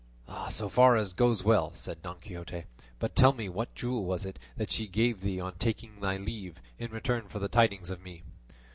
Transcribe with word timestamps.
"So 0.49 0.67
far 0.67 0.97
all 0.97 1.05
goes 1.15 1.43
well," 1.43 1.75
said 1.75 2.01
Don 2.01 2.19
Quixote; 2.19 2.63
"but 2.97 3.15
tell 3.15 3.33
me 3.33 3.47
what 3.47 3.75
jewel 3.75 4.03
was 4.03 4.25
it 4.25 4.39
that 4.57 4.71
she 4.71 4.87
gave 4.87 5.21
thee 5.21 5.39
on 5.39 5.53
taking 5.59 5.99
thy 5.99 6.17
leave, 6.17 6.59
in 6.79 6.89
return 6.89 7.27
for 7.27 7.37
thy 7.37 7.45
tidings 7.45 7.91
of 7.91 8.01
me? 8.01 8.23